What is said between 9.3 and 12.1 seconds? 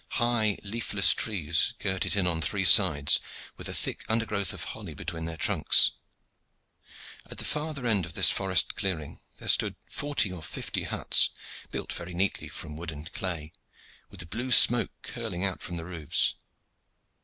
there stood forty or fifty huts, built